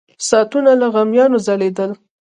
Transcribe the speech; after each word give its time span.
ساعتونه 0.27 0.71
له 0.81 0.87
غمیانو 0.95 1.37
ځلېدل. 1.45 1.91